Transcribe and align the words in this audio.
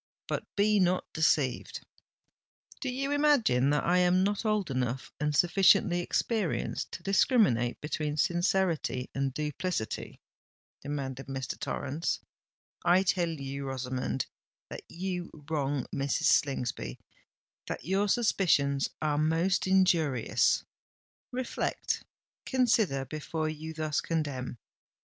But 0.27 0.43
be 0.55 0.79
not 0.79 1.05
deceived——" 1.13 1.79
"Do 2.79 2.89
you 2.89 3.11
imagine 3.11 3.69
that 3.69 3.83
I 3.85 3.99
am 3.99 4.23
not 4.23 4.45
old 4.45 4.71
enough 4.71 5.13
and 5.19 5.35
sufficiently 5.35 5.99
experienced 5.99 6.91
to 6.93 7.03
discriminate 7.03 7.79
between 7.81 8.17
sincerity 8.17 9.11
and 9.13 9.31
duplicity?" 9.31 10.19
demanded 10.81 11.27
Mr. 11.27 11.55
Torrens. 11.59 12.19
"I 12.83 13.03
tell 13.03 13.29
you, 13.29 13.67
Rosamond, 13.67 14.25
that 14.71 14.81
you 14.89 15.29
wrong 15.51 15.85
Mrs. 15.93 16.23
Slingsby—that 16.23 17.85
your 17.85 18.07
suspicions 18.07 18.89
are 19.03 19.19
most 19.19 19.67
injurious! 19.67 20.63
Reflect—consider 21.31 23.05
before 23.05 23.49
you 23.49 23.75
thus 23.75 24.01
condemn! 24.01 24.57